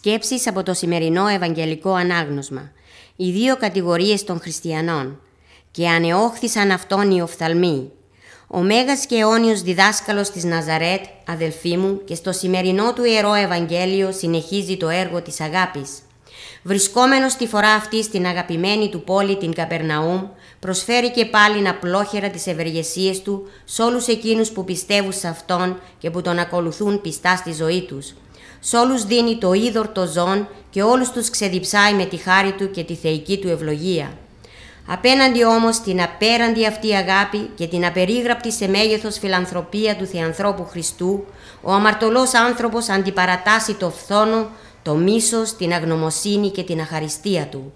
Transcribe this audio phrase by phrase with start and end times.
[0.00, 2.70] Σκέψεις από το σημερινό Ευαγγελικό Ανάγνωσμα.
[3.16, 5.20] Οι δύο κατηγορίες των χριστιανών.
[5.70, 7.90] Και ανεόχθησαν αυτόν οι οφθαλμοί.
[8.46, 14.12] Ο Μέγας και αιώνιος διδάσκαλος της Ναζαρέτ, αδελφοί μου, και στο σημερινό του Ιερό Ευαγγέλιο
[14.12, 15.90] συνεχίζει το έργο της αγάπης.
[16.62, 20.22] Βρισκόμενος τη φορά αυτή στην αγαπημένη του πόλη την Καπερναούμ,
[20.58, 26.10] προσφέρει και πάλι απλόχερα τις ευεργεσίες του σε όλους εκείνους που πιστεύουν σε Αυτόν και
[26.10, 28.14] που τον ακολουθούν πιστά στη ζωή τους.
[28.60, 32.70] Σ' όλους δίνει το είδωρ το ζών και όλους τους ξεδιψάει με τη χάρη του
[32.70, 34.12] και τη θεϊκή του ευλογία.
[34.90, 41.24] Απέναντι όμως στην απέραντη αυτή αγάπη και την απερίγραπτη σε μέγεθος φιλανθρωπία του Θεανθρώπου Χριστού,
[41.62, 44.48] ο αμαρτωλός άνθρωπος αντιπαρατάσσει το φθόνο,
[44.82, 47.72] το μίσος, την αγνωμοσύνη και την αχαριστία του.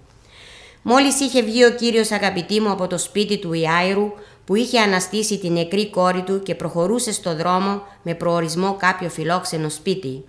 [0.81, 4.11] Μόλις είχε βγει ο Κύριος αγαπητή μου από το σπίτι του Ιάιρου,
[4.45, 9.69] που είχε αναστήσει την νεκρή κόρη του και προχωρούσε στο δρόμο με προορισμό κάποιο φιλόξενο
[9.69, 10.23] σπίτι.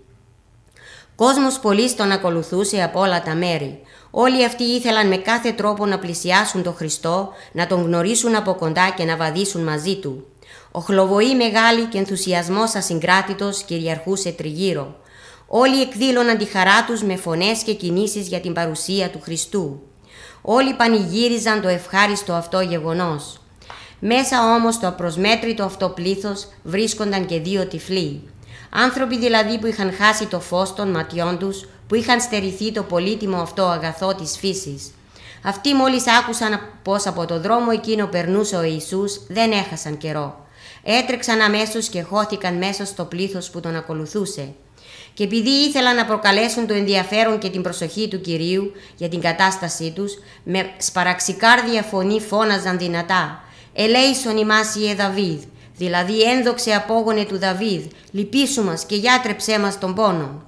[1.16, 3.80] Κόσμος πολλής τον ακολουθούσε από όλα τα μέρη.
[4.10, 8.90] Όλοι αυτοί ήθελαν με κάθε τρόπο να πλησιάσουν τον Χριστό, να τον γνωρίσουν από κοντά
[8.96, 10.26] και να βαδίσουν μαζί του.
[10.72, 14.96] Ο χλοβοή μεγάλη και ενθουσιασμός ασυγκράτητος κυριαρχούσε τριγύρω.
[15.46, 19.80] Όλοι εκδήλωναν τη χαρά τους με φωνές και κινήσεις για την παρουσία του Χριστού.
[20.42, 23.38] Όλοι πανηγύριζαν το ευχάριστο αυτό γεγονός.
[23.98, 28.22] Μέσα όμως το απροσμέτρητο αυτό πλήθος βρίσκονταν και δύο τυφλοί.
[28.76, 33.36] Άνθρωποι δηλαδή που είχαν χάσει το φως των ματιών τους, που είχαν στερηθεί το πολύτιμο
[33.36, 34.94] αυτό αγαθό της φύσης.
[35.42, 40.46] Αυτοί μόλις άκουσαν πως από το δρόμο εκείνο περνούσε ο Ιησούς, δεν έχασαν καιρό.
[40.82, 44.54] Έτρεξαν αμέσως και χώθηκαν μέσα στο πλήθος που τον ακολουθούσε.
[45.14, 49.92] Και επειδή ήθελαν να προκαλέσουν το ενδιαφέρον και την προσοχή του Κυρίου για την κατάστασή
[49.94, 53.42] τους, με σπαραξικάρδια φωνή φώναζαν δυνατά
[53.72, 55.42] «Ελέησον ημάς Ιε Δαβίδ,
[55.76, 60.42] δηλαδή ένδοξε απόγονε του Δαβίδ, λυπήσου μας και γιάτρεψέ μας τον πόνο.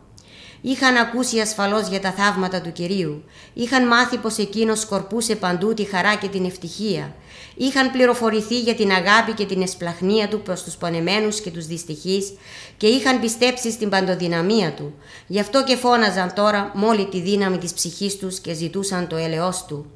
[0.61, 3.25] Είχαν ακούσει ασφαλώς για τα θαύματα του Κυρίου.
[3.55, 7.15] Είχαν μάθει πως εκείνος σκορπούσε παντού τη χαρά και την ευτυχία.
[7.57, 12.33] Είχαν πληροφορηθεί για την αγάπη και την εσπλαχνία του προς τους πονεμένους και τους δυστυχείς
[12.77, 14.95] και είχαν πιστέψει στην παντοδυναμία του.
[15.27, 19.65] Γι' αυτό και φώναζαν τώρα μόλι τη δύναμη της ψυχής τους και ζητούσαν το έλεος
[19.65, 19.96] του.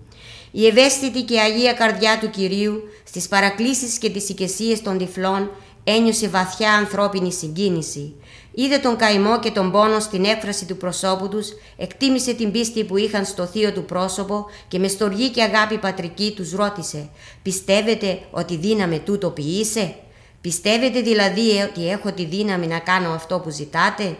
[0.50, 5.50] Η ευαίσθητη και αγία καρδιά του Κυρίου στις παρακλήσεις και τις οικεσίες των τυφλών
[5.84, 8.14] ένιωσε βαθιά ανθρώπινη συγκίνηση.
[8.54, 12.96] Είδε τον καημό και τον πόνο στην έκφραση του προσώπου τους, εκτίμησε την πίστη που
[12.96, 17.08] είχαν στο θείο του πρόσωπο και με στοργή και αγάπη πατρική τους ρώτησε
[17.42, 19.94] «Πιστεύετε ότι δύναμη τούτο ποιήσε»
[20.40, 24.16] Πιστεύετε δηλαδή ότι έχω τη δύναμη να κάνω αυτό που ζητάτε»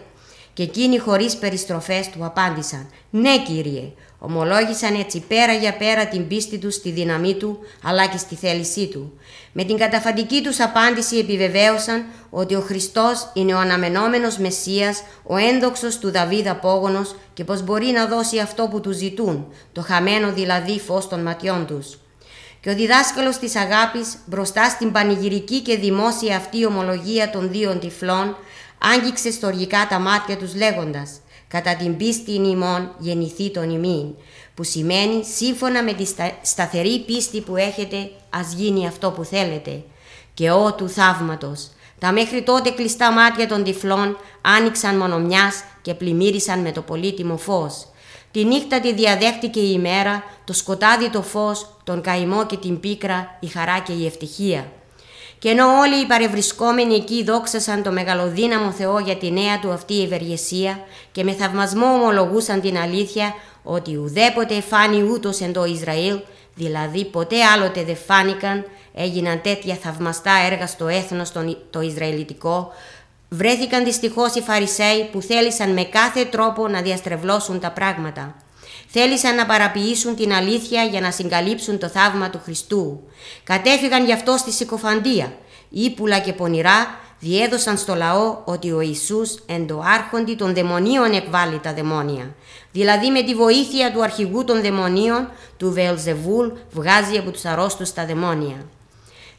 [0.53, 3.91] Και εκείνοι χωρίς περιστροφές του απάντησαν «Ναι Κύριε,
[4.23, 8.87] Ομολόγησαν έτσι πέρα για πέρα την πίστη τους στη δύναμή του αλλά και στη θέλησή
[8.87, 9.19] του.
[9.51, 15.97] Με την καταφαντική τους απάντηση επιβεβαίωσαν ότι ο Χριστός είναι ο αναμενόμενος Μεσσίας, ο ένδοξος
[15.97, 20.79] του Δαβίδ απόγονος και πως μπορεί να δώσει αυτό που του ζητούν, το χαμένο δηλαδή
[20.79, 21.99] φως των ματιών τους.
[22.61, 28.37] Και ο διδάσκαλος της αγάπης μπροστά στην πανηγυρική και δημόσια αυτή ομολογία των δύο τυφλών
[28.95, 31.19] άγγιξε στοργικά τα μάτια τους λέγοντας
[31.51, 34.15] κατά την πίστη ημών γεννηθεί τον ημίν,
[34.53, 36.05] που σημαίνει σύμφωνα με τη
[36.41, 39.83] σταθερή πίστη που έχετε ας γίνει αυτό που θέλετε.
[40.33, 41.69] Και ό του θαύματος,
[41.99, 47.87] τα μέχρι τότε κλειστά μάτια των τυφλών άνοιξαν μονομιάς και πλημμύρισαν με το πολύτιμο φως.
[48.31, 53.37] Τη νύχτα τη διαδέχτηκε η ημέρα, το σκοτάδι το φως, τον καημό και την πίκρα,
[53.39, 54.71] η χαρά και η ευτυχία.
[55.41, 60.01] Και ενώ όλοι οι παρευρισκόμενοι εκεί δόξασαν το μεγαλοδύναμο Θεό για τη νέα του αυτή
[60.01, 60.79] ευεργεσία
[61.11, 63.33] και με θαυμασμό ομολογούσαν την αλήθεια
[63.63, 66.19] ότι ουδέποτε φάνη ούτως εν το Ισραήλ,
[66.55, 71.31] δηλαδή ποτέ άλλοτε δεν φάνηκαν, έγιναν τέτοια θαυμαστά έργα στο έθνος
[71.69, 72.71] το Ισραηλιτικό,
[73.29, 78.35] βρέθηκαν δυστυχώς οι Φαρισαίοι που θέλησαν με κάθε τρόπο να διαστρεβλώσουν τα πράγματα.
[78.93, 82.99] Θέλησαν να παραποιήσουν την αλήθεια για να συγκαλύψουν το θαύμα του Χριστού.
[83.43, 85.33] Κατέφυγαν γι' αυτό στη συκοφαντία.
[85.69, 91.59] Ήπουλα και πονηρά διέδωσαν στο λαό ότι ο Ιησούς εν το άρχοντι των δαιμονίων εκβάλλει
[91.59, 92.35] τα δαιμόνια.
[92.71, 98.05] Δηλαδή με τη βοήθεια του αρχηγού των δαιμονίων, του Βελζεβούλ, βγάζει από τους αρρώστους τα
[98.05, 98.65] δαιμόνια.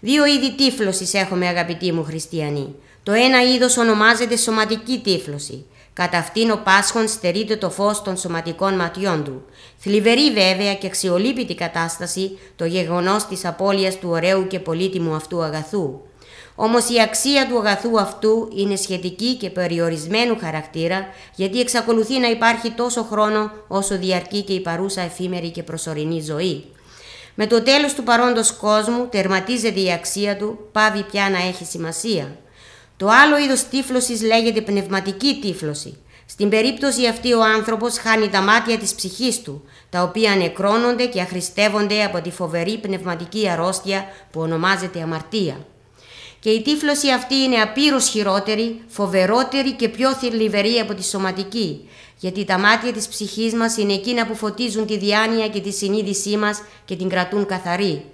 [0.00, 2.74] Δύο είδη τύφλωσης έχουμε αγαπητοί μου χριστιανοί.
[3.02, 5.66] Το ένα είδος ονομάζεται σωματική τύφλωση.
[5.94, 9.42] Κατά αυτήν ο Πάσχων στερείται το φως των σωματικών ματιών του.
[9.78, 16.00] Θλιβερή βέβαια και αξιολύπητη κατάσταση το γεγονός της απώλειας του ωραίου και πολύτιμου αυτού αγαθού.
[16.54, 22.70] Όμως η αξία του αγαθού αυτού είναι σχετική και περιορισμένου χαρακτήρα γιατί εξακολουθεί να υπάρχει
[22.70, 26.64] τόσο χρόνο όσο διαρκεί και η παρούσα εφήμερη και προσωρινή ζωή.
[27.34, 32.36] Με το τέλος του παρόντος κόσμου τερματίζεται η αξία του, πάβει πια να έχει σημασία.
[33.02, 35.96] Το άλλο είδος τύφλωσης λέγεται πνευματική τύφλωση.
[36.26, 41.20] Στην περίπτωση αυτή ο άνθρωπος χάνει τα μάτια της ψυχής του, τα οποία νεκρώνονται και
[41.20, 45.66] αχρηστεύονται από τη φοβερή πνευματική αρρώστια που ονομάζεται αμαρτία.
[46.40, 51.88] Και η τύφλωση αυτή είναι απείρως χειρότερη, φοβερότερη και πιο θλιβερή από τη σωματική,
[52.18, 56.36] γιατί τα μάτια της ψυχής μας είναι εκείνα που φωτίζουν τη διάνοια και τη συνείδησή
[56.36, 58.04] μας και την κρατούν καθαρή.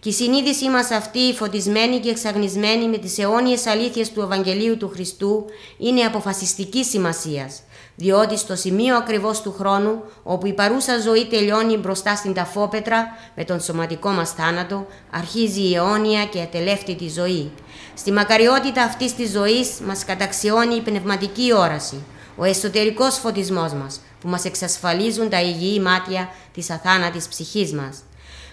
[0.00, 4.88] Και η συνείδησή μας αυτή, φωτισμένη και εξαγνισμένη με τις αιώνιες αλήθειες του Ευαγγελίου του
[4.88, 5.44] Χριστού,
[5.78, 7.60] είναι αποφασιστική σημασίας,
[7.96, 13.44] διότι στο σημείο ακριβώς του χρόνου, όπου η παρούσα ζωή τελειώνει μπροστά στην ταφόπετρα με
[13.44, 17.50] τον σωματικό μας θάνατο, αρχίζει η αιώνια και ατελεύτητη ζωή.
[17.94, 22.04] Στη μακαριότητα αυτής της ζωής μας καταξιώνει η πνευματική όραση,
[22.36, 28.02] ο εσωτερικός φωτισμός μας, που μας εξασφαλίζουν τα υγιή μάτια της αθάνατης ψυχής μας.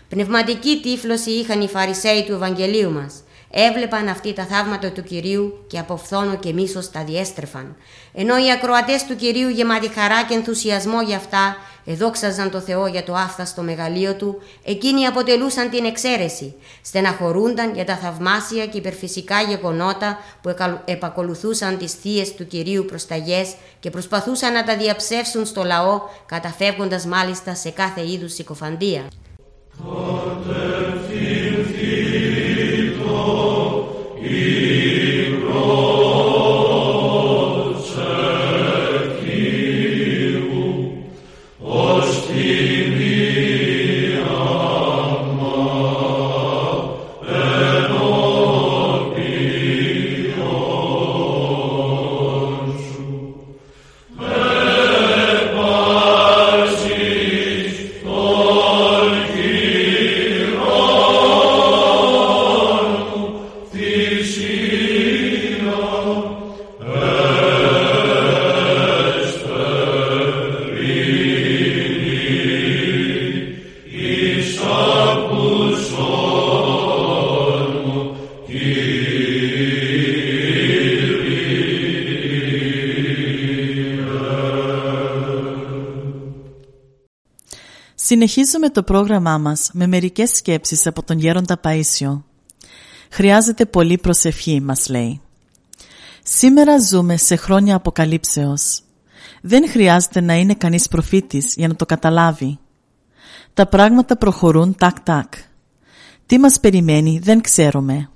[0.10, 3.24] Πνευματική τύφλωση είχαν οι Φαρισαίοι του Ευαγγελίου μας.
[3.52, 7.76] Έβλεπαν αυτοί τα θαύματα του Κυρίου και από φθόνο και μίσος τα διέστρεφαν.
[8.14, 13.04] Ενώ οι ακροατές του Κυρίου γεμάτοι χαρά και ενθουσιασμό για αυτά εδόξαζαν το Θεό για
[13.04, 16.54] το άφθαστο μεγαλείο Του, εκείνοι αποτελούσαν την εξαίρεση.
[16.82, 20.56] Στεναχωρούνταν για τα θαυμάσια και υπερφυσικά γεγονότα που
[20.86, 27.56] επακολουθούσαν τις θείες του Κυρίου προσταγές και προσπαθούσαν να τα διαψεύσουν στο λαό, καταφεύγοντας μάλιστα
[27.56, 29.08] σε κάθε είδους συκοφαντία.
[29.78, 30.85] Conte
[88.08, 92.22] Συνεχίζουμε το πρόγραμμά μας με μερικές σκέψεις από τον Γέροντα Παΐσιο.
[93.10, 95.22] Χρειάζεται πολύ προσευχή, μας λέει.
[96.24, 98.82] Σήμερα ζούμε σε χρόνια αποκαλύψεως.
[99.42, 102.60] Δεν χρειάζεται να είναι κανείς προφήτης για να το καταλάβει.
[103.54, 105.34] Τα πράγματα προχωρούν τάκ-τάκ.
[106.26, 108.10] Τι μας περιμένει δεν ξέρουμε.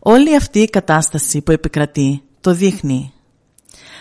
[0.00, 3.12] Όλη αυτή η κατάσταση που επικρατεί το δείχνει.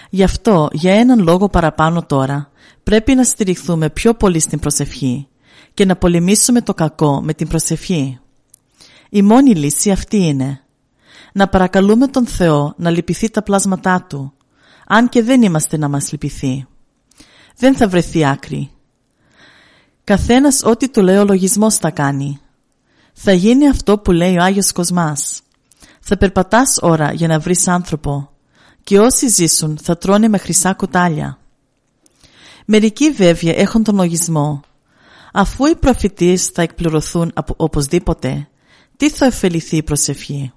[0.09, 2.51] Γι' αυτό για έναν λόγο παραπάνω τώρα
[2.89, 5.27] πρέπει να στηριχθούμε πιο πολύ στην προσευχή
[5.73, 8.19] και να πολεμήσουμε το κακό με την προσευχή.
[9.09, 10.61] Η μόνη λύση αυτή είναι
[11.33, 14.33] να παρακαλούμε τον Θεό να λυπηθεί τα πλάσματά Του,
[14.87, 16.65] αν και δεν είμαστε να μας λυπηθεί.
[17.57, 18.71] Δεν θα βρεθεί άκρη.
[20.03, 22.39] Καθένας ό,τι του λέει ο λογισμός θα κάνει.
[23.13, 25.41] Θα γίνει αυτό που λέει ο Άγιος Κοσμάς.
[25.99, 28.29] Θα περπατάς ώρα για να βρεις άνθρωπο
[28.83, 31.38] και όσοι ζήσουν θα τρώνε με χρυσά κουτάλια.
[32.71, 34.61] Μερικοί βέβαια έχουν τον λογισμό.
[35.33, 38.47] Αφού οι προφητείς θα εκπληρωθούν οπωσδήποτε,
[38.97, 40.51] τι θα ωφεληθεί η προσευχή;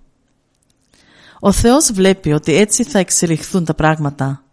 [1.40, 4.44] Ο Θεός βλέπει ότι έτσι θα εξελιχθούν τα πράγματα,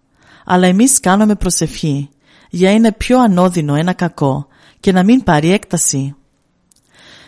[0.46, 2.10] αλλά εμείς κάνουμε προσευχή
[2.50, 4.48] για είναι πιο ανώδυνο ένα κακό
[4.80, 6.16] και να μην πάρει έκταση.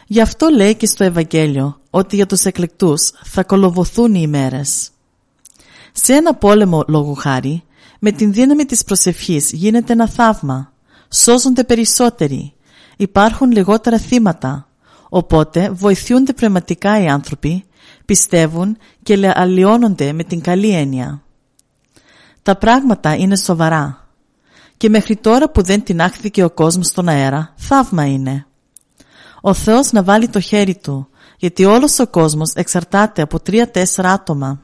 [0.08, 4.90] Γι' αυτό λέει και στο Ευαγγέλιο ότι για τους εκλεκτούς θα κολοβοθούν οι ημέρες.
[5.92, 7.64] Σε ένα πόλεμο λόγου χάρη,
[8.03, 10.74] με την δύναμη της προσευχής γίνεται ένα θαύμα.
[11.10, 12.53] Σώζονται περισσότεροι.
[12.98, 14.67] Υπάρχουν λιγότερα θύματα.
[15.10, 17.65] Οπότε βοηθούνται πνευματικά οι άνθρωποι,
[18.05, 21.24] πιστεύουν και αλλοιώνονται με την καλή έννοια.
[22.43, 24.08] Τα πράγματα είναι σοβαρά.
[24.77, 28.46] Και μέχρι τώρα που δεν τεινάχθηκε ο κόσμος στον αέρα, θαύμα είναι.
[29.41, 34.62] Ο Θεός να βάλει το χέρι Του, γιατί όλος ο κόσμος εξαρτάται από τρία-τέσσερα άτομα.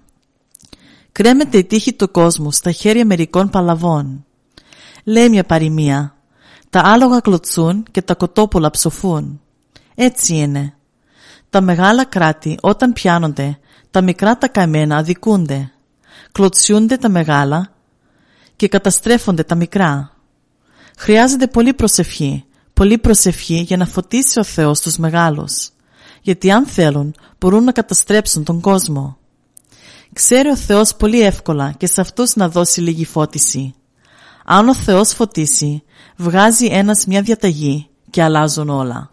[1.17, 4.25] Κρέμεται η τύχη του κόσμου στα χέρια μερικών παλαβών.
[5.03, 6.15] Λέει μια παροιμία
[6.69, 9.41] «Τα άλογα κλωτσούν και τα κοτόπουλα ψοφούν».
[9.95, 10.73] Έτσι είναι.
[11.49, 13.59] Τα μεγάλα κράτη όταν πιάνονται,
[13.91, 15.71] τα μικρά τα καμένα αδικούνται.
[16.31, 17.73] Κλωτσιούνται τα μεγάλα
[18.55, 20.11] και καταστρέφονται τα μικρά.
[20.97, 25.69] Χρειάζεται πολύ προσευχή, πολύ προσευχή για να φωτίσει ο Θεός τους μεγάλους.
[26.21, 29.16] Γιατί αν θέλουν μπορούν να καταστρέψουν τον κόσμο.
[30.13, 33.75] Ξέρει ο Θεός πολύ εύκολα και σε αυτούς να δώσει λίγη φώτιση.
[34.45, 35.83] Αν ο Θεός φωτίσει,
[36.15, 39.11] βγάζει ένας μια διαταγή και αλλάζουν όλα.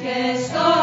[0.00, 0.77] Yes, Lord.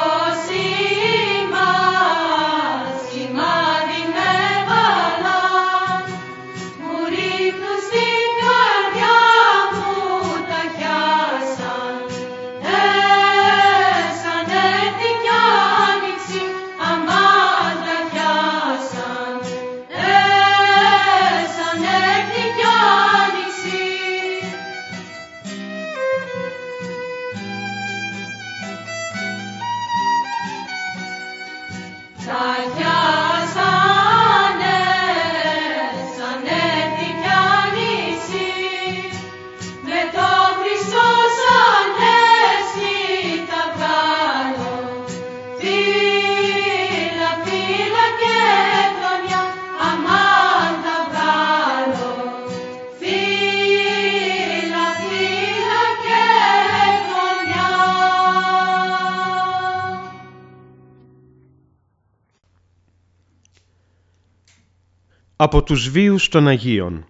[65.36, 67.06] Από τους βίους των Αγίων.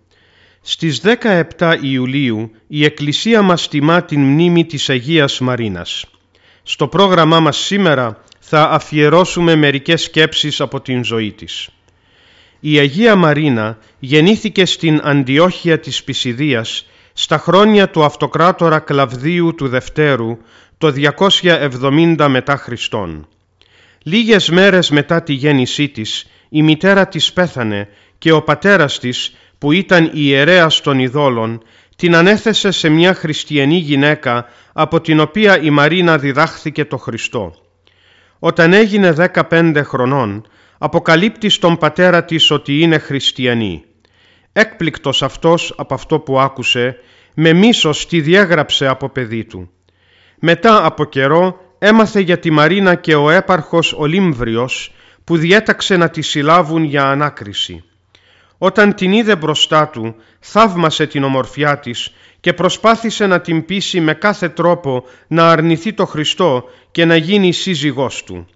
[0.62, 1.02] Στις
[1.58, 6.06] 17 Ιουλίου η Εκκλησία μας τιμά την μνήμη της Αγίας Μαρίνας.
[6.64, 11.70] Στο πρόγραμμά μας σήμερα θα αφιερώσουμε μερικές σκέψεις από την ζωή της.
[12.60, 20.38] Η Αγία Μαρίνα γεννήθηκε στην Αντιόχεια της Πισιδίας στα χρόνια του αυτοκράτορα Κλαβδίου του Δευτέρου
[20.78, 23.28] το 270 μετά Χριστόν.
[24.04, 27.88] Λίγες μέρες μετά τη γέννησή της η μητέρα της πέθανε
[28.26, 31.64] και ο πατέρας της που ήταν ιερέας των ειδόλων
[31.96, 37.56] την ανέθεσε σε μια χριστιανή γυναίκα από την οποία η Μαρίνα διδάχθηκε το Χριστό.
[38.40, 39.14] Όταν έγινε
[39.50, 40.46] 15 χρονών
[40.78, 43.84] αποκαλύπτει στον πατέρα της ότι είναι χριστιανή.
[44.54, 46.98] Έκπληκτος αυτός από αυτό που άκουσε
[47.34, 49.70] με μίσος τη διέγραψε από παιδί του.
[50.40, 56.22] Μετά από καιρό έμαθε για τη Μαρίνα και ο έπαρχος Ολύμβριος που διέταξε να τη
[56.22, 57.84] συλλάβουν για ανάκριση.
[58.66, 64.14] Όταν την είδε μπροστά του, θαύμασε την ομορφιά της και προσπάθησε να την πείσει με
[64.14, 68.48] κάθε τρόπο να αρνηθεί το Χριστό και να γίνει σύζυγός του.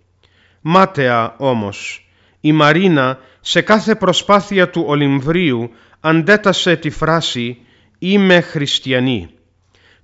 [0.62, 7.58] Μάταια όμως, η Μαρίνα σε κάθε προσπάθεια του Ολυμβρίου αντέτασε τη φράση
[8.00, 9.30] «Είμαι χριστιανή».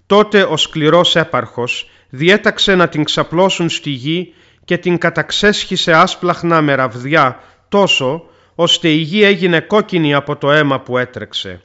[0.06, 4.34] Τότε ο σκληρός έπαρχος διέταξε να την ξαπλώσουν στη γη
[4.66, 10.80] και την καταξέσχισε άσπλαχνα με ραβδιά τόσο ώστε η γη έγινε κόκκινη από το αίμα
[10.80, 11.62] που έτρεξε.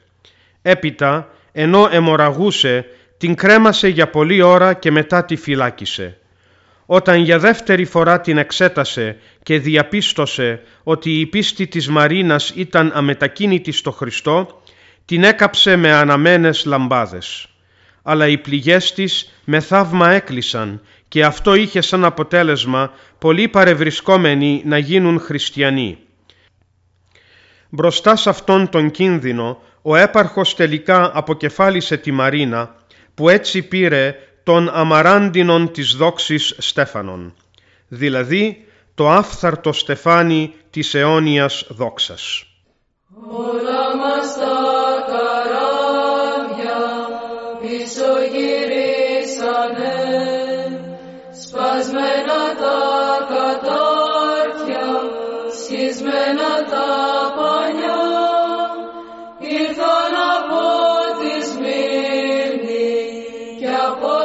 [0.62, 2.86] Έπειτα, ενώ εμοραγούσε,
[3.18, 6.18] την κρέμασε για πολλή ώρα και μετά τη φυλάκισε.
[6.86, 13.72] Όταν για δεύτερη φορά την εξέτασε και διαπίστωσε ότι η πίστη της Μαρίνας ήταν αμετακίνητη
[13.72, 14.62] στο Χριστό,
[15.04, 17.48] την έκαψε με αναμένες λαμπάδες.
[18.02, 24.78] Αλλά οι πληγές της με θαύμα έκλεισαν και αυτό είχε σαν αποτέλεσμα πολλοί παρευρισκόμενοι να
[24.78, 25.98] γίνουν χριστιανοί.
[27.70, 32.74] Μπροστά σε αυτόν τον κίνδυνο, ο έπαρχος τελικά αποκεφάλισε τη Μαρίνα,
[33.14, 37.34] που έτσι πήρε τον αμαράντινον της δόξης Στέφανον,
[37.88, 42.44] δηλαδή το άφθαρτο στεφάνι της αιώνιας δόξας.
[43.30, 44.59] Όλα μας τα
[63.92, 64.19] Oh,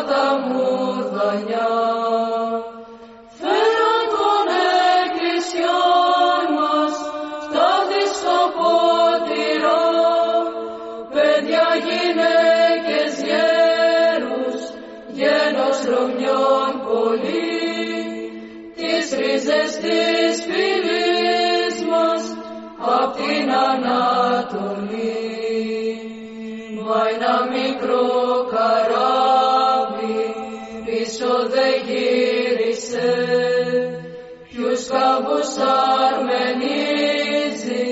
[35.55, 35.74] κάμπους
[36.07, 37.85] αρμενίζει,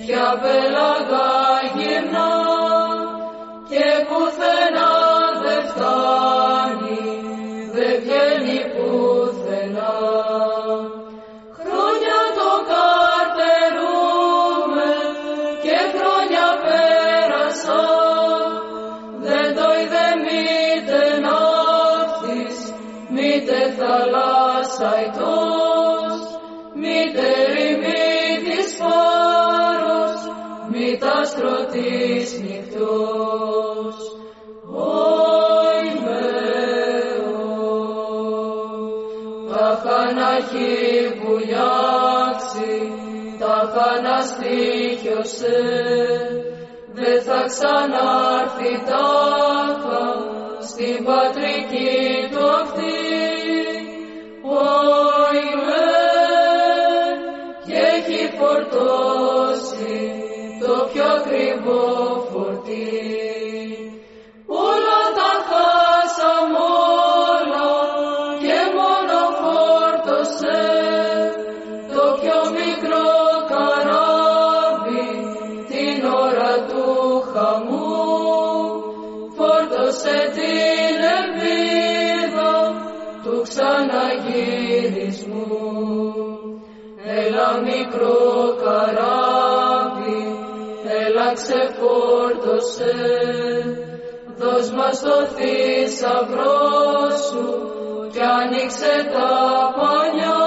[0.00, 1.30] ποια πέλαγα
[1.76, 2.32] γυρνά
[3.68, 4.92] και πουθενά
[5.42, 7.04] δεν φτάνει,
[7.72, 9.96] δεν βγαίνει πουθενά.
[11.58, 13.70] Χρόνια το καρτερούμε
[15.62, 18.46] και χρόνια πέρασαν,
[19.26, 22.58] δεν το είδε μήτε ναύτης,
[23.08, 24.27] μήτε θαλάσσαϊτός,
[45.38, 46.42] στήχιωσε,
[46.92, 50.04] δεν θα ξανάρθει τάχα
[50.60, 52.87] στην πατρική του αυτή.
[91.28, 92.94] Έλα ξεφόρτωσε,
[94.36, 96.56] δώσ' μας το θησαυρό
[97.26, 97.44] σου
[98.12, 99.30] κι άνοιξε τα
[99.76, 100.37] πανιά,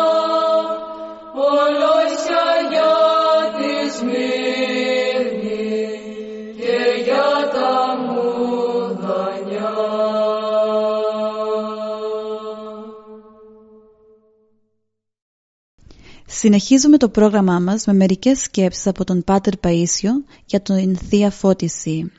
[16.41, 20.11] Συνεχίζουμε το πρόγραμμά μας με μερικές σκέψεις από τον Πάτερ Παΐσιο
[20.45, 22.11] για την Θεία Φώτιση.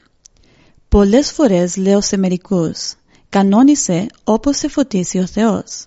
[0.88, 2.94] Πολλές φορές λέω σε μερικούς
[3.28, 5.84] «Κανόνισε όπως σε φωτίσει ο Θεός».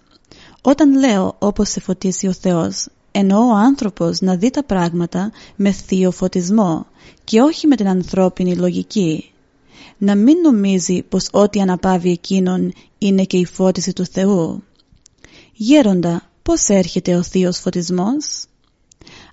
[0.61, 5.71] Όταν λέω όπως σε φωτίσει ο Θεός, εννοώ ο άνθρωπος να δει τα πράγματα με
[5.71, 6.85] θείο φωτισμό
[7.23, 9.31] και όχι με την ανθρώπινη λογική.
[9.97, 14.63] Να μην νομίζει πως ό,τι αναπαύει εκείνον είναι και η φώτιση του Θεού.
[15.53, 18.45] Γέροντα, πώς έρχεται ο θείος φωτισμός;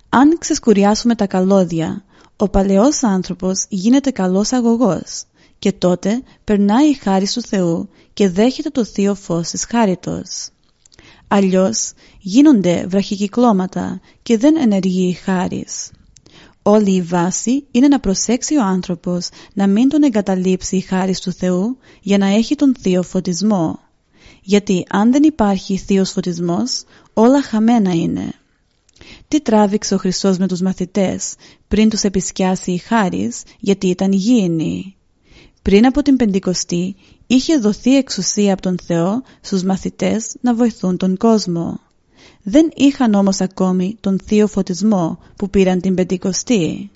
[0.09, 2.03] Αν ξεσκουριάσουμε τα καλώδια,
[2.37, 5.23] ο παλαιός άνθρωπος γίνεται καλός αγωγός
[5.59, 10.49] και τότε περνάει η χάρη του Θεού και δέχεται το θείο φως της χάριτος.
[11.27, 15.91] Αλλιώς γίνονται βραχικυκλώματα και δεν ενεργεί η χάρις.
[16.61, 21.31] Όλη η βάση είναι να προσέξει ο άνθρωπος να μην τον εγκαταλείψει η χάρις του
[21.31, 23.79] Θεού για να έχει τον θείο φωτισμό.
[24.45, 28.33] Γιατί αν δεν υπάρχει θείος φωτισμός, όλα χαμένα είναι.
[29.27, 31.33] Τι τράβηξε ο Χριστός με τους μαθητές
[31.67, 34.95] πριν τους επισκιάσει η χάρις γιατί ήταν γήινοι.
[35.61, 36.95] Πριν από την Πεντηκοστή
[37.27, 41.79] είχε δοθεί εξουσία από τον Θεό στους μαθητές να βοηθούν τον κόσμο.
[42.43, 46.91] Δεν είχαν όμως ακόμη τον Θείο Φωτισμό που πήραν την Πεντηκοστή.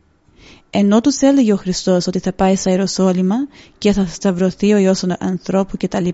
[0.69, 3.35] Ενώ τους έλεγε ο Χριστός ότι θα πάει στα Ιεροσόλυμα
[3.77, 6.07] και θα σταυρωθεί ο Υιός ανθρώπου κτλ.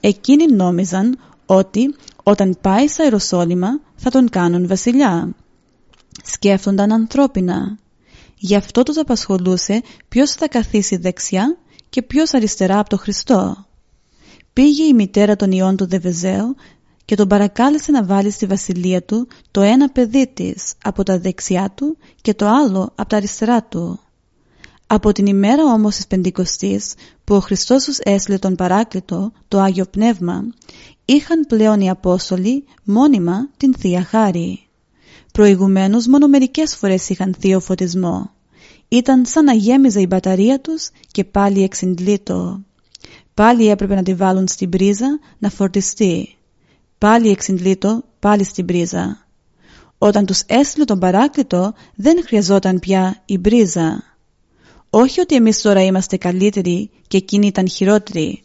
[0.00, 1.94] Εκείνοι νόμιζαν ότι
[2.28, 5.34] όταν πάει στα Ιεροσόλυμα θα τον κάνουν βασιλιά.
[6.24, 7.78] Σκέφτονταν ανθρώπινα.
[8.38, 11.56] Γι' αυτό τους απασχολούσε ποιος θα καθίσει δεξιά
[11.88, 13.66] και ποιος αριστερά από τον Χριστό.
[14.52, 16.54] Πήγε η μητέρα των ιών του Δεβεζαίου
[17.04, 21.72] και τον παρακάλεσε να βάλει στη βασιλεία του το ένα παιδί της από τα δεξιά
[21.74, 24.00] του και το άλλο από τα αριστερά του.
[24.86, 29.84] Από την ημέρα όμως της Πεντηκοστής που ο Χριστός τους έστειλε τον παράκλητο, το Άγιο
[29.84, 30.44] Πνεύμα,
[31.06, 34.66] είχαν πλέον οι Απόστολοι μόνιμα την Θεία Χάρη.
[35.32, 38.30] Προηγουμένως μόνο μερικές φορές είχαν θείο φωτισμό.
[38.88, 42.60] Ήταν σαν να γέμιζε η μπαταρία τους και πάλι εξυντλήτω.
[43.34, 46.36] Πάλι έπρεπε να τη βάλουν στην πρίζα να φορτιστεί.
[46.98, 49.26] Πάλι εξυντλήτω, πάλι στην πρίζα.
[49.98, 54.02] Όταν τους έστειλε τον παράκλητο δεν χρειαζόταν πια η πρίζα.
[54.90, 58.42] Όχι ότι εμείς τώρα είμαστε καλύτεροι και εκείνοι ήταν χειρότεροι,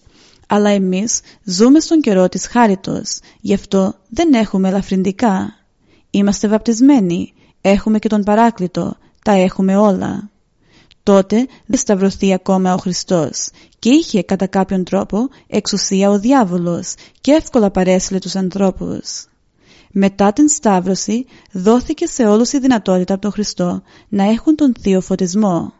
[0.54, 5.54] αλλά εμείς ζούμε στον καιρό της χάριτος, γι' αυτό δεν έχουμε ελαφρυντικά.
[6.10, 10.30] Είμαστε βαπτισμένοι, έχουμε και τον παράκλητο, τα έχουμε όλα.
[11.04, 17.32] Τότε δεν σταυρωθεί ακόμα ο Χριστός και είχε κατά κάποιον τρόπο εξουσία ο διάβολος και
[17.32, 19.26] εύκολα παρέσυλε τους ανθρώπους.
[19.92, 25.02] Μετά την Σταύρωση δόθηκε σε όλους η δυνατότητα από τον Χριστό να έχουν τον Θείο
[25.02, 25.74] Φωτισμό.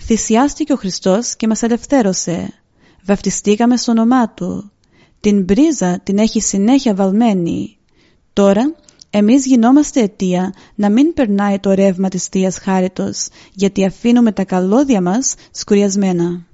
[0.00, 2.59] Θυσιάστηκε ο Χριστός και μας ελευθέρωσε.
[3.04, 4.70] Βαφτιστήκαμε στο όνομά Του.
[5.20, 7.78] Την μπρίζα την έχει συνέχεια βαλμένη.
[8.32, 8.74] Τώρα
[9.10, 15.00] εμείς γινόμαστε αιτία να μην περνάει το ρεύμα της Θείας Χάριτος, γιατί αφήνουμε τα καλώδια
[15.00, 16.44] μας σκουριασμένα.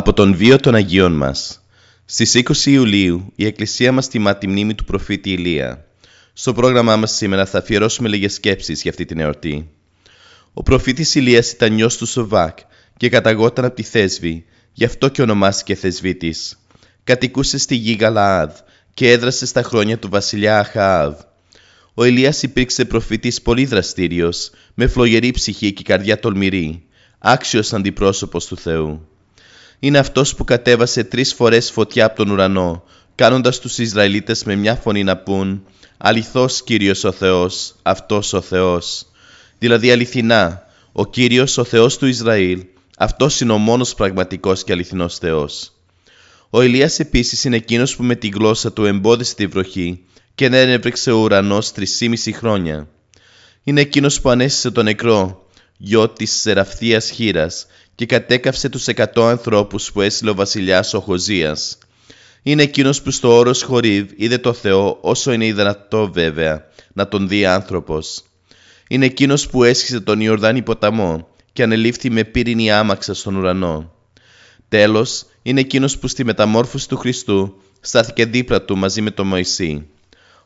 [0.00, 1.64] Από τον βίο των Αγίων μας.
[2.04, 5.84] Στις 20 Ιουλίου η Εκκλησία μας τιμά τη μνήμη του προφήτη Ηλία.
[6.32, 9.70] Στο πρόγραμμά μας σήμερα θα αφιερώσουμε λίγες σκέψεις για αυτή την εορτή.
[10.52, 12.58] Ο προφήτης Ηλίας ήταν νιός του Σοβάκ
[12.96, 16.58] και καταγόταν από τη Θέσβη, γι' αυτό και ονομάστηκε Θεσβήτης.
[17.04, 18.50] Κατοικούσε στη γη Γαλαάδ
[18.94, 21.14] και έδρασε στα χρόνια του βασιλιά Αχαάβ.
[21.94, 26.82] Ο Ηλίας υπήρξε προφήτης πολύ δραστήριος, με φλογερή ψυχή και καρδιά τολμηρή,
[27.18, 29.04] άξιος αντιπρόσωπος του Θεού
[29.80, 32.82] είναι αυτός που κατέβασε τρεις φορές φωτιά από τον ουρανό,
[33.14, 35.62] κάνοντας τους Ισραηλίτες με μια φωνή να πούν
[35.98, 39.06] «Αληθώς Κύριος ο Θεός, αυτός ο Θεός».
[39.58, 40.62] Δηλαδή αληθινά,
[40.92, 42.64] ο Κύριος ο Θεός του Ισραήλ,
[42.98, 45.72] αυτός είναι ο μόνος πραγματικός και αληθινός Θεός.
[46.50, 50.68] Ο Ηλίας επίσης είναι εκείνος που με τη γλώσσα του εμπόδισε τη βροχή και δεν
[50.68, 52.88] έβρεξε ο ουρανός τρισήμιση χρόνια.
[53.64, 55.46] Είναι εκείνος που ανέστησε τον νεκρό,
[55.82, 61.78] γιο της Σεραφθίας Χήρας και κατέκαυσε τους εκατό ανθρώπους που έσυλε ο βασιλιάς ο Χωζίας.
[62.42, 67.28] Είναι εκείνος που στο όρος Χορίβ είδε το Θεό όσο είναι δυνατό βέβαια να τον
[67.28, 68.22] δει άνθρωπος.
[68.88, 73.92] Είναι εκείνος που έσχισε τον Ιορδάνη ποταμό και ανελήφθη με πύρινη άμαξα στον ουρανό.
[74.68, 79.86] Τέλος, είναι εκείνος που στη μεταμόρφωση του Χριστού στάθηκε δίπλα του μαζί με τον Μωυσή.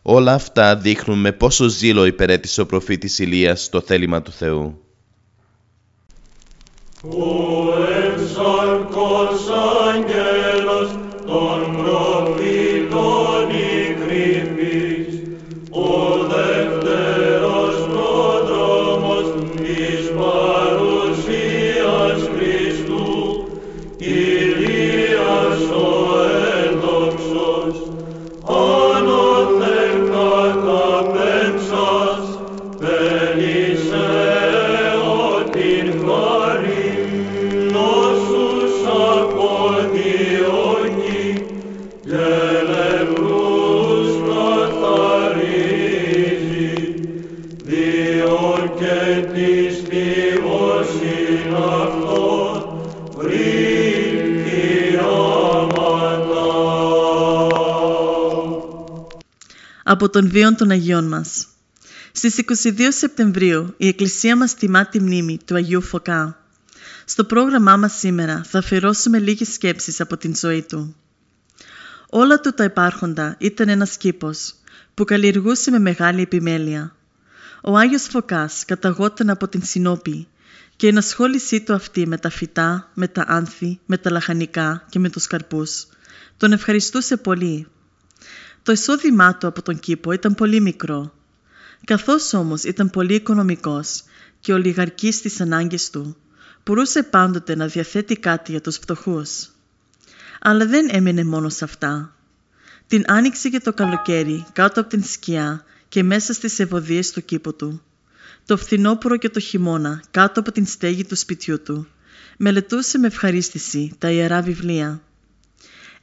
[0.02, 4.83] Όλα αυτά δείχνουν με πόσο ζήλο υπερέτησε ο προφήτης Ηλίας στο θέλημα του Θεού.
[7.04, 7.24] Tu
[7.94, 9.34] ens al cor
[59.94, 61.46] από τον βίον των Αγίων μας.
[62.12, 66.44] Στις 22 Σεπτεμβρίου η Εκκλησία μας τιμά τη μνήμη του Αγίου Φωκά.
[67.04, 70.96] Στο πρόγραμμά μας σήμερα θα αφιερώσουμε λίγες σκέψεις από την ζωή του.
[72.10, 74.54] Όλα του τα υπάρχοντα ήταν ένας κήπος
[74.94, 76.96] που καλλιεργούσε με μεγάλη επιμέλεια.
[77.62, 80.26] Ο Άγιος Φωκάς καταγόταν από την Συνόπη
[80.76, 84.98] και η ενασχόλησή του αυτή με τα φυτά, με τα άνθη, με τα λαχανικά και
[84.98, 85.86] με τους καρπούς
[86.36, 87.66] τον ευχαριστούσε πολύ.
[88.64, 91.14] Το εισόδημά του από τον κήπο ήταν πολύ μικρό.
[91.84, 94.02] Καθώς όμως ήταν πολύ οικονομικός
[94.40, 96.16] και ολιγαρκής στις ανάγκες του,
[96.64, 99.48] μπορούσε πάντοτε να διαθέτει κάτι για τους φτωχούς.
[100.40, 102.16] Αλλά δεν έμεινε μόνο σε αυτά.
[102.86, 107.56] Την άνοιξε και το καλοκαίρι κάτω από την σκιά και μέσα στις ευωδίες του κήπου
[107.56, 107.82] του.
[108.46, 111.88] Το φθινόπωρο και το χειμώνα κάτω από την στέγη του σπιτιού του.
[112.38, 115.02] Μελετούσε με ευχαρίστηση τα ιερά βιβλία.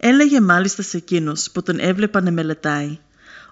[0.03, 2.99] Έλεγε μάλιστα σε εκείνους που τον έβλεπαν να μελετάει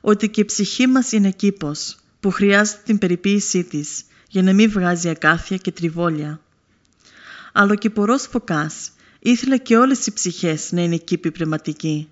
[0.01, 4.71] ότι και η ψυχή μας είναι κήπος που χρειάζεται την περιποίησή της για να μην
[4.71, 6.41] βγάζει ακάθια και τριβόλια.
[7.53, 12.09] Αλλά ο κυπορός Φωκάς ήθελε και όλες οι ψυχές να είναι κήποι πνευματικοί.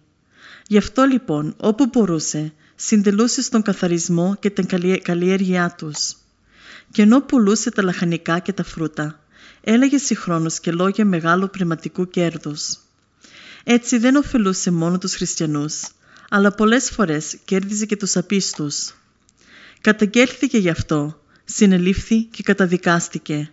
[0.68, 6.16] Γι' αυτό λοιπόν όπου μπορούσε συντελούσε στον καθαρισμό και την καλλιέ- καλλιέργειά τους.
[6.92, 9.20] Και ενώ πουλούσε τα λαχανικά και τα φρούτα,
[9.62, 12.78] έλεγε συγχρόνως και λόγια μεγάλου πνευματικού κέρδους.
[13.64, 15.88] Έτσι δεν ωφελούσε μόνο τους χριστιανούς,
[16.30, 18.94] αλλά πολλές φορές κέρδιζε και τους απίστους.
[19.82, 23.52] Καταγγέλθηκε γι' αυτό, συνελήφθη και καταδικάστηκε.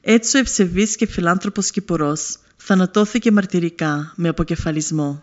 [0.00, 5.22] Έτσι ο ευσεβής και φιλάνθρωπος Κυπουρός θανατώθηκε μαρτυρικά με αποκεφαλισμό.